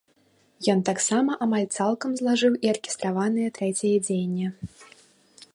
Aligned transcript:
Ён 0.73 0.79
таксама 0.89 1.35
амаль 1.47 1.67
цалкам 1.77 2.11
злажыў 2.21 2.53
і 2.67 2.73
аркестраванае 2.73 3.47
трэцяе 3.59 3.97
дзеянне. 4.07 4.47